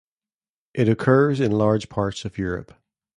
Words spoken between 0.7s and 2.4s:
It occurs in large parts of